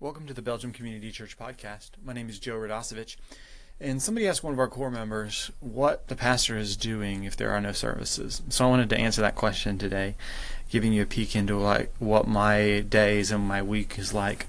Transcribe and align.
Welcome 0.00 0.28
to 0.28 0.32
the 0.32 0.42
Belgium 0.42 0.72
Community 0.72 1.10
Church 1.10 1.36
podcast. 1.36 1.90
My 2.04 2.12
name 2.12 2.28
is 2.28 2.38
Joe 2.38 2.54
Radosevich, 2.54 3.16
and 3.80 4.00
somebody 4.00 4.28
asked 4.28 4.44
one 4.44 4.52
of 4.52 4.60
our 4.60 4.68
core 4.68 4.92
members 4.92 5.50
what 5.58 6.06
the 6.06 6.14
pastor 6.14 6.56
is 6.56 6.76
doing 6.76 7.24
if 7.24 7.36
there 7.36 7.50
are 7.50 7.60
no 7.60 7.72
services. 7.72 8.40
So 8.48 8.64
I 8.64 8.68
wanted 8.68 8.90
to 8.90 8.96
answer 8.96 9.20
that 9.22 9.34
question 9.34 9.76
today, 9.76 10.14
giving 10.70 10.92
you 10.92 11.02
a 11.02 11.04
peek 11.04 11.34
into 11.34 11.58
like 11.58 11.92
what 11.98 12.28
my 12.28 12.78
days 12.88 13.32
and 13.32 13.42
my 13.42 13.60
week 13.60 13.98
is 13.98 14.14
like. 14.14 14.46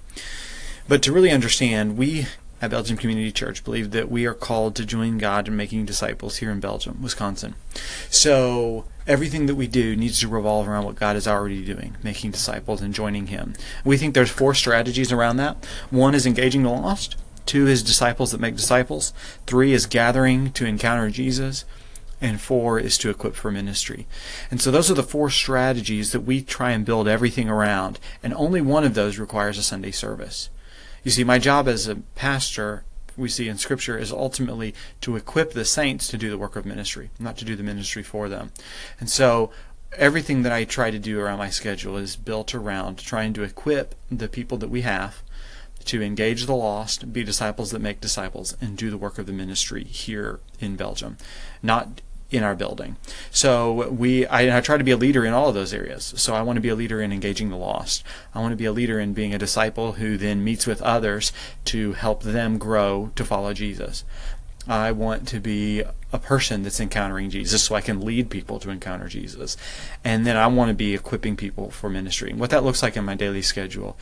But 0.88 1.02
to 1.02 1.12
really 1.12 1.32
understand, 1.32 1.98
we 1.98 2.28
at 2.62 2.72
Belgium 2.72 2.98
Community 2.98 3.32
Church 3.32 3.64
believe 3.64 3.92
that 3.92 4.12
we 4.12 4.26
are 4.26 4.34
called 4.34 4.76
to 4.76 4.86
join 4.86 5.18
God 5.18 5.48
in 5.48 5.56
making 5.56 5.86
disciples 5.86 6.38
here 6.38 6.52
in 6.52 6.60
Belgium, 6.60 7.02
Wisconsin. 7.02 7.56
So 8.10 8.86
everything 9.08 9.46
that 9.46 9.56
we 9.56 9.68
do 9.68 9.96
needs 9.96 10.20
to 10.20 10.28
revolve 10.28 10.68
around 10.68 10.86
what 10.86 10.96
God 10.96 11.16
is 11.16 11.28
already 11.28 11.64
doing, 11.64 11.98
making 12.04 12.32
disciples 12.32 12.82
and 12.82 12.94
joining 12.94 13.28
Him. 13.28 13.54
We 13.84 13.98
think 13.98 14.14
there's 14.14 14.30
four 14.30 14.54
strategies 14.54 15.12
around 15.12 15.38
that. 15.38 15.66
One 15.90 16.16
is 16.16 16.26
engaging 16.26 16.64
the 16.64 16.70
lost. 16.70 17.16
Two 17.46 17.66
is 17.66 17.82
disciples 17.82 18.32
that 18.32 18.42
make 18.42 18.56
disciples. 18.56 19.14
Three 19.48 19.74
is 19.74 19.86
gathering 19.86 20.52
to 20.52 20.66
encounter 20.66 21.10
Jesus. 21.10 21.66
And 22.22 22.42
four 22.42 22.78
is 22.78 22.98
to 22.98 23.10
equip 23.10 23.34
for 23.34 23.50
ministry. 23.50 24.06
And 24.52 24.60
so 24.60 24.72
those 24.72 24.92
are 24.92 24.96
the 24.96 25.04
four 25.04 25.30
strategies 25.30 26.12
that 26.12 26.20
we 26.22 26.42
try 26.42 26.72
and 26.72 26.86
build 26.86 27.08
everything 27.08 27.48
around. 27.48 27.98
And 28.22 28.34
only 28.34 28.60
one 28.60 28.84
of 28.84 28.94
those 28.94 29.18
requires 29.18 29.58
a 29.58 29.64
Sunday 29.64 29.92
service. 29.92 30.50
You 31.04 31.12
see, 31.12 31.24
my 31.24 31.40
job 31.40 31.68
as 31.68 31.88
a 31.88 31.96
pastor, 31.96 32.84
we 33.18 33.30
see 33.30 33.48
in 33.48 33.58
Scripture, 33.58 33.98
is 33.98 34.12
ultimately 34.12 34.74
to 35.02 35.16
equip 35.16 35.54
the 35.54 35.66
saints 35.66 36.08
to 36.10 36.18
do 36.18 36.30
the 36.30 36.38
work 36.38 36.56
of 36.56 36.66
ministry, 36.66 37.10
not 37.20 37.38
to 37.38 37.46
do 37.46 37.56
the 37.56 37.64
ministry 37.64 38.04
for 38.04 38.30
them. 38.30 38.52
And 39.00 39.10
so 39.10 39.52
everything 39.98 40.44
that 40.44 40.52
I 40.52 40.66
try 40.66 40.92
to 40.92 41.00
do 41.00 41.20
around 41.20 41.40
my 41.40 41.50
schedule 41.50 41.98
is 41.98 42.16
built 42.16 42.54
around 42.54 43.00
trying 43.00 43.34
to 43.34 43.44
equip 43.44 43.96
the 44.12 44.28
people 44.28 44.58
that 44.60 44.70
we 44.70 44.82
have 44.82 45.24
to 45.86 46.02
engage 46.02 46.46
the 46.46 46.56
lost, 46.56 47.12
be 47.14 47.24
disciples 47.24 47.72
that 47.72 47.80
make 47.80 48.02
disciples, 48.02 48.56
and 48.62 48.78
do 48.78 48.90
the 48.90 48.98
work 48.98 49.18
of 49.18 49.26
the 49.26 49.34
ministry 49.34 49.84
here 49.84 50.40
in 50.60 50.76
Belgium. 50.76 51.18
Not 51.64 52.02
in 52.32 52.44
our 52.44 52.56
building. 52.56 52.96
So 53.32 53.90
we, 53.90 54.26
I, 54.28 54.58
I, 54.58 54.62
try 54.62 54.78
to 54.78 54.84
be 54.84 54.92
a 54.92 54.98
leader 54.98 55.26
in 55.26 55.34
all 55.34 55.50
of 55.50 55.56
those 55.56 55.74
areas. 55.74 56.14
So 56.18 56.36
I 56.36 56.44
want 56.44 56.58
to 56.58 56.62
be 56.62 56.70
a 56.70 56.76
leader 56.76 57.02
in 57.02 57.12
engaging 57.12 57.50
the 57.50 57.58
lost. 57.58 58.04
I 58.36 58.40
want 58.40 58.52
to 58.52 58.58
be 58.58 58.66
a 58.66 58.72
leader 58.72 59.00
in 59.00 59.14
being 59.14 59.34
a 59.34 59.40
disciple 59.40 59.94
who 59.94 60.16
then 60.16 60.44
meets 60.44 60.68
with 60.68 60.82
others 60.84 61.32
to 61.66 61.94
help 61.94 62.22
them 62.22 62.60
grow 62.60 63.12
to 63.16 63.26
follow 63.26 63.54
Jesus. 63.54 64.04
I 64.68 64.92
want 64.92 65.28
to 65.30 65.40
be 65.40 65.84
a 66.14 66.20
person 66.20 66.62
that's 66.62 66.80
encountering 66.80 67.32
Jesus 67.32 67.64
so 67.64 67.74
I 67.74 67.82
can 67.82 68.02
lead 68.02 68.30
people 68.30 68.60
to 68.60 68.70
encounter 68.70 69.08
Jesus. 69.08 69.58
And 70.04 70.28
then 70.28 70.38
I 70.38 70.46
want 70.46 70.70
to 70.70 70.76
be 70.76 70.94
equipping 70.94 71.36
people 71.36 71.72
for 71.72 71.90
ministry. 71.90 72.30
And 72.30 72.40
what 72.40 72.52
that 72.52 72.64
looks 72.64 72.84
like 72.84 72.96
in 72.96 73.06
my 73.06 73.16
daily 73.16 73.42
schedule 73.42 73.98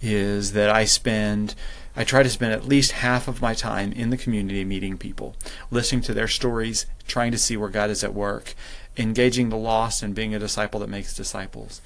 is 0.00 0.52
that 0.52 0.70
I 0.70 0.84
spend 0.84 1.56
I 1.96 2.04
try 2.04 2.22
to 2.22 2.30
spend 2.30 2.52
at 2.52 2.66
least 2.66 2.92
half 2.92 3.28
of 3.28 3.40
my 3.40 3.54
time 3.54 3.92
in 3.92 4.10
the 4.10 4.16
community 4.16 4.64
meeting 4.64 4.98
people, 4.98 5.36
listening 5.70 6.02
to 6.02 6.14
their 6.14 6.28
stories, 6.28 6.86
trying 7.06 7.32
to 7.32 7.38
see 7.38 7.56
where 7.56 7.68
God 7.68 7.90
is 7.90 8.02
at 8.02 8.14
work, 8.14 8.54
engaging 8.96 9.48
the 9.48 9.56
lost, 9.56 10.02
and 10.02 10.14
being 10.14 10.34
a 10.34 10.38
disciple 10.38 10.80
that 10.80 10.88
makes 10.88 11.14
disciples. 11.14 11.80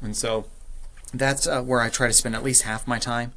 And 0.00 0.16
so 0.16 0.46
that's 1.12 1.46
uh, 1.46 1.62
where 1.62 1.80
I 1.80 1.88
try 1.88 2.06
to 2.06 2.12
spend 2.12 2.34
at 2.34 2.44
least 2.44 2.62
half 2.62 2.86
my 2.86 2.98
time. 2.98 3.32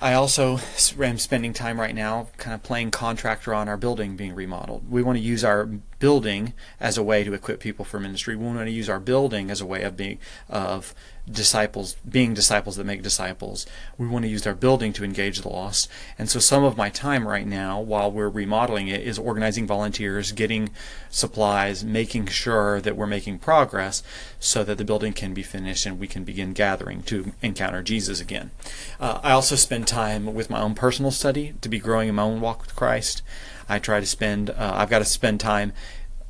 I 0.00 0.12
also 0.12 0.60
am 1.00 1.18
spending 1.18 1.52
time 1.52 1.80
right 1.80 1.94
now 1.94 2.28
kind 2.36 2.54
of 2.54 2.62
playing 2.62 2.92
contractor 2.92 3.52
on 3.52 3.68
our 3.68 3.76
building 3.76 4.16
being 4.16 4.34
remodeled. 4.34 4.88
We 4.88 5.02
want 5.02 5.18
to 5.18 5.24
use 5.24 5.42
our 5.42 5.66
building 5.66 6.54
as 6.78 6.96
a 6.96 7.02
way 7.02 7.24
to 7.24 7.32
equip 7.32 7.58
people 7.58 7.84
for 7.84 7.98
ministry. 7.98 8.36
We 8.36 8.46
want 8.46 8.60
to 8.60 8.70
use 8.70 8.88
our 8.88 9.00
building 9.00 9.50
as 9.50 9.60
a 9.60 9.66
way 9.66 9.82
of 9.82 9.96
being 9.96 10.18
of 10.48 10.94
disciples, 11.32 11.96
being 12.08 12.34
disciples 12.34 12.76
that 12.76 12.84
make 12.84 13.02
disciples. 13.02 13.66
We 13.96 14.08
want 14.08 14.24
to 14.24 14.30
use 14.30 14.46
our 14.46 14.54
building 14.54 14.92
to 14.94 15.04
engage 15.04 15.40
the 15.40 15.48
lost. 15.48 15.88
And 16.18 16.28
so 16.28 16.38
some 16.38 16.64
of 16.64 16.76
my 16.76 16.90
time 16.90 17.26
right 17.26 17.46
now 17.46 17.80
while 17.80 18.10
we're 18.10 18.28
remodeling 18.28 18.88
it 18.88 19.02
is 19.02 19.18
organizing 19.18 19.66
volunteers, 19.66 20.32
getting 20.32 20.70
supplies, 21.10 21.84
making 21.84 22.26
sure 22.26 22.80
that 22.80 22.96
we're 22.96 23.06
making 23.06 23.38
progress 23.38 24.02
so 24.40 24.64
that 24.64 24.78
the 24.78 24.84
building 24.84 25.12
can 25.12 25.34
be 25.34 25.42
finished 25.42 25.86
and 25.86 25.98
we 25.98 26.06
can 26.06 26.24
begin 26.24 26.52
gathering 26.52 27.02
to 27.02 27.32
encounter 27.42 27.82
Jesus 27.82 28.20
again. 28.20 28.50
Uh, 28.98 29.20
I 29.22 29.32
also 29.32 29.56
spend 29.56 29.86
time 29.86 30.34
with 30.34 30.50
my 30.50 30.60
own 30.60 30.74
personal 30.74 31.10
study 31.10 31.54
to 31.60 31.68
be 31.68 31.78
growing 31.78 32.08
in 32.08 32.14
my 32.14 32.22
own 32.22 32.40
walk 32.40 32.62
with 32.62 32.76
Christ. 32.76 33.22
I 33.68 33.78
try 33.78 34.00
to 34.00 34.06
spend, 34.06 34.50
uh, 34.50 34.72
I've 34.74 34.90
got 34.90 35.00
to 35.00 35.04
spend 35.04 35.40
time 35.40 35.72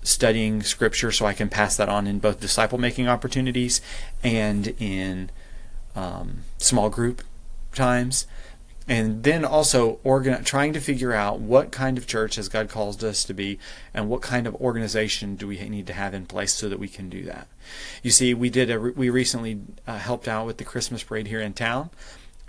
studying 0.02 0.62
scripture 0.62 1.12
so 1.12 1.26
I 1.26 1.34
can 1.34 1.48
pass 1.48 1.76
that 1.76 1.88
on 1.88 2.06
in 2.06 2.18
both 2.18 2.40
disciple 2.40 2.78
making 2.78 3.08
opportunities 3.08 3.80
and 4.22 4.74
in 4.78 5.30
um, 5.94 6.44
small 6.58 6.90
group 6.90 7.22
times. 7.74 8.26
And 8.90 9.22
then 9.22 9.44
also 9.44 9.98
organ- 10.02 10.44
trying 10.44 10.72
to 10.72 10.80
figure 10.80 11.12
out 11.12 11.40
what 11.40 11.70
kind 11.70 11.98
of 11.98 12.06
church 12.06 12.36
has 12.36 12.48
God 12.48 12.70
called 12.70 13.04
us 13.04 13.22
to 13.24 13.34
be 13.34 13.58
and 13.92 14.08
what 14.08 14.22
kind 14.22 14.46
of 14.46 14.54
organization 14.54 15.36
do 15.36 15.46
we 15.46 15.58
need 15.68 15.86
to 15.88 15.92
have 15.92 16.14
in 16.14 16.24
place 16.24 16.54
so 16.54 16.70
that 16.70 16.78
we 16.78 16.88
can 16.88 17.10
do 17.10 17.24
that. 17.24 17.48
You 18.02 18.10
see, 18.10 18.32
we 18.32 18.48
did 18.48 18.70
a, 18.70 18.80
we 18.80 19.10
recently 19.10 19.60
uh, 19.86 19.98
helped 19.98 20.26
out 20.26 20.46
with 20.46 20.56
the 20.56 20.64
Christmas 20.64 21.02
parade 21.02 21.26
here 21.26 21.40
in 21.40 21.52
town 21.52 21.90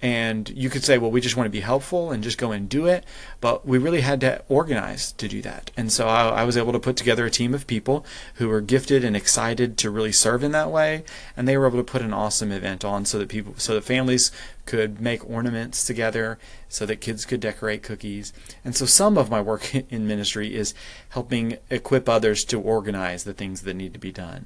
and 0.01 0.49
you 0.49 0.69
could 0.69 0.83
say, 0.83 0.97
well, 0.97 1.11
we 1.11 1.21
just 1.21 1.35
want 1.35 1.45
to 1.45 1.51
be 1.51 1.59
helpful 1.59 2.11
and 2.11 2.23
just 2.23 2.37
go 2.37 2.51
and 2.51 2.69
do 2.69 2.85
it. 2.85 3.03
But 3.41 3.65
we 3.65 3.77
really 3.77 4.01
had 4.01 4.21
to 4.21 4.43
organize 4.47 5.11
to 5.13 5.27
do 5.27 5.41
that. 5.41 5.71
And 5.75 5.91
so 5.91 6.07
I, 6.07 6.29
I, 6.29 6.43
was 6.43 6.55
able 6.55 6.71
to 6.71 6.79
put 6.79 6.95
together 6.95 7.25
a 7.25 7.31
team 7.31 7.53
of 7.53 7.67
people 7.67 8.05
who 8.35 8.47
were 8.47 8.61
gifted 8.61 9.03
and 9.03 9.15
excited 9.15 9.77
to 9.79 9.89
really 9.89 10.11
serve 10.11 10.43
in 10.43 10.51
that 10.53 10.71
way. 10.71 11.03
And 11.35 11.47
they 11.47 11.57
were 11.57 11.67
able 11.67 11.79
to 11.79 11.83
put 11.83 12.01
an 12.01 12.13
awesome 12.13 12.51
event 12.51 12.85
on 12.85 13.05
so 13.05 13.19
that 13.19 13.29
people, 13.29 13.55
so 13.57 13.73
that 13.73 13.83
families 13.83 14.31
could 14.65 15.01
make 15.01 15.27
ornaments 15.29 15.83
together, 15.83 16.37
so 16.69 16.85
that 16.85 16.97
kids 16.97 17.25
could 17.25 17.39
decorate 17.39 17.83
cookies. 17.83 18.31
And 18.63 18.75
so 18.75 18.85
some 18.85 19.17
of 19.17 19.29
my 19.29 19.41
work 19.41 19.73
in 19.89 20.07
ministry 20.07 20.55
is 20.55 20.73
helping 21.09 21.57
equip 21.69 22.07
others 22.07 22.45
to 22.45 22.61
organize 22.61 23.23
the 23.23 23.33
things 23.33 23.61
that 23.63 23.73
need 23.73 23.93
to 23.93 23.99
be 23.99 24.11
done. 24.11 24.45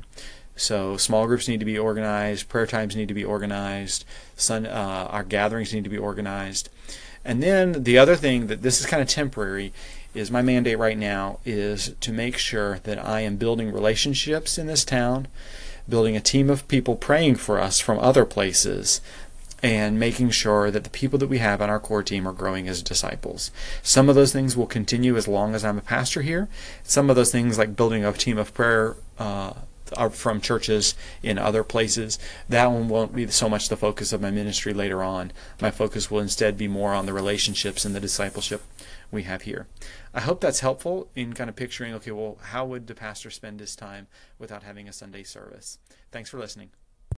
So 0.56 0.98
small 0.98 1.26
groups 1.26 1.48
need 1.48 1.60
to 1.60 1.66
be 1.66 1.78
organized, 1.78 2.50
prayer 2.50 2.68
times 2.68 2.96
need 2.96 3.08
to 3.08 3.14
be 3.14 3.24
organized, 3.24 4.06
sun, 4.36 4.66
uh, 4.66 5.08
our 5.10 5.24
gatherings 5.24 5.74
need 5.74 5.84
to 5.84 5.90
be 5.90 5.98
organized. 5.98 6.70
And 7.26 7.42
then 7.42 7.84
the 7.84 7.98
other 7.98 8.16
thing 8.16 8.48
that 8.48 8.62
this 8.62 8.80
is 8.80 8.86
kind 8.86 9.02
of 9.02 9.08
temporary 9.08 9.74
is 10.14 10.30
my 10.30 10.42
mandate 10.42 10.78
right 10.78 10.98
now 10.98 11.40
is 11.46 11.96
to 12.02 12.12
make 12.12 12.38
sure 12.38 12.80
that 12.84 13.04
I 13.04 13.22
am 13.22 13.38
building 13.38 13.72
relationships 13.72 14.58
in 14.58 14.68
this 14.68 14.86
town, 14.86 15.28
building 15.90 16.16
a 16.16 16.22
team 16.22 16.50
of 16.50 16.68
people 16.68 16.96
praying 16.96 17.36
for 17.36 17.60
us 17.60 17.80
from 17.80 17.98
other 18.00 18.26
places, 18.26 19.02
and 19.64 19.98
making 19.98 20.30
sure 20.30 20.70
that 20.70 20.84
the 20.84 20.90
people 20.90 21.18
that 21.18 21.30
we 21.30 21.38
have 21.38 21.62
on 21.62 21.70
our 21.70 21.80
core 21.80 22.04
team 22.04 22.28
are 22.28 22.34
growing 22.34 22.68
as 22.68 22.84
disciples. 22.84 23.50
Some 23.82 24.10
of 24.10 24.16
those 24.16 24.34
things 24.34 24.58
will 24.58 24.68
continue 24.68 25.16
as 25.16 25.28
long 25.28 25.56
as 25.56 25.64
I'm 25.64 25.78
a 25.78 25.82
pastor 25.82 26.22
here. 26.22 26.50
Some 26.84 27.10
of 27.10 27.16
those 27.16 27.32
things, 27.32 27.58
like 27.58 27.76
building 27.76 28.04
a 28.04 28.12
team 28.12 28.38
of 28.38 28.54
prayer 28.54 28.98
uh, 29.18 29.54
are 29.96 30.10
from 30.10 30.42
churches 30.42 30.96
in 31.22 31.38
other 31.38 31.64
places. 31.64 32.18
That 32.50 32.72
one 32.72 32.88
won't 32.88 33.16
be 33.16 33.28
so 33.28 33.50
much 33.50 33.70
the 33.70 33.78
focus 33.78 34.14
of 34.14 34.22
my 34.22 34.32
ministry 34.32 34.74
later 34.74 35.04
on. 35.04 35.32
My 35.62 35.72
focus 35.72 36.10
will 36.10 36.20
instead 36.20 36.58
be 36.58 36.68
more 36.68 36.94
on 36.94 37.06
the 37.06 37.14
relationships 37.14 37.86
and 37.86 37.96
the 37.96 38.00
discipleship 38.00 38.64
we 39.12 39.24
have 39.24 39.44
here. 39.44 39.68
I 40.14 40.22
hope 40.22 40.42
that's 40.42 40.62
helpful 40.62 41.10
in 41.16 41.34
kind 41.34 41.50
of 41.50 41.56
picturing 41.56 41.94
okay, 41.96 42.12
well, 42.12 42.38
how 42.42 42.66
would 42.66 42.88
the 42.88 42.96
pastor 42.96 43.30
spend 43.30 43.60
his 43.60 43.76
time 43.76 44.08
without 44.40 44.64
having 44.64 44.88
a 44.88 44.94
Sunday 44.94 45.24
service? 45.24 45.80
Thanks 46.12 46.30
for 46.30 46.40
listening. 46.40 46.72